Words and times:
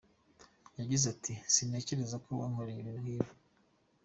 Yagize 0.79 1.05
Ati 1.13 1.33
“Sintekereza 1.53 2.15
Ko 2.23 2.29
wankorera 2.39 2.75
ibintu 2.81 2.95
nkibi. 3.01 3.29